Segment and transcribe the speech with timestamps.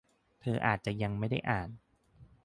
[0.41, 1.69] เธออาจจะยังไม่ได้อ่าน